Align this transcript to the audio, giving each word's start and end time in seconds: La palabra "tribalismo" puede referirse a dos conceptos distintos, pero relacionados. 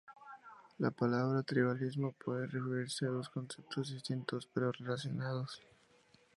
La 0.79 0.89
palabra 0.89 1.43
"tribalismo" 1.43 2.11
puede 2.13 2.47
referirse 2.47 3.05
a 3.05 3.09
dos 3.09 3.29
conceptos 3.29 3.91
distintos, 3.93 4.49
pero 4.51 4.71
relacionados. 4.71 5.61